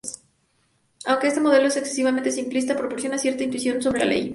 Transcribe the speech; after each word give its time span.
Aunque 1.05 1.27
este 1.27 1.39
modelo 1.41 1.67
es 1.67 1.77
excesivamente 1.77 2.31
simplista, 2.31 2.75
proporciona 2.75 3.19
cierta 3.19 3.43
intuición 3.43 3.83
sobre 3.83 3.99
la 3.99 4.05
ley. 4.05 4.29